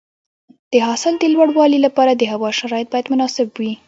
د 0.71 0.73
حاصل 0.87 1.13
د 1.19 1.23
لوړوالي 1.33 1.79
لپاره 1.85 2.11
د 2.15 2.23
هوا 2.33 2.49
شرایط 2.59 2.87
باید 2.93 3.11
مناسب 3.13 3.47
وي. 3.59 3.73